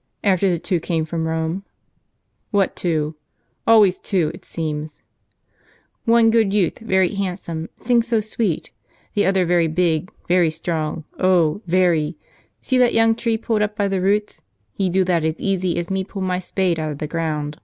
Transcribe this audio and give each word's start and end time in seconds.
"After 0.34 0.48
the 0.48 0.58
two 0.58 0.80
come 0.80 1.04
from 1.04 1.28
Rome." 1.28 1.62
"What 2.50 2.74
two? 2.74 3.16
Always 3.66 3.98
two, 3.98 4.30
it 4.32 4.46
seems."" 4.46 5.02
One 6.06 6.30
good 6.30 6.54
youth, 6.54 6.78
very 6.78 7.12
handsome, 7.16 7.68
sing 7.76 8.00
so 8.00 8.18
sweet. 8.20 8.70
The 9.12 9.26
other 9.26 9.44
very 9.44 9.66
big, 9.66 10.10
very 10.26 10.50
strong, 10.50 11.04
oh, 11.20 11.60
very. 11.66 12.16
See 12.62 12.78
that 12.78 12.94
young 12.94 13.14
tree 13.14 13.36
pulled 13.36 13.60
up 13.60 13.76
by 13.76 13.88
the 13.88 14.00
roots? 14.00 14.40
He 14.72 14.88
do 14.88 15.04
that 15.04 15.22
as 15.22 15.38
easy 15.38 15.76
as 15.78 15.90
me 15.90 16.02
pull 16.02 16.22
my 16.22 16.38
spade 16.38 16.80
out 16.80 16.92
of 16.92 16.96
the 16.98 17.06
ground." 17.06 17.60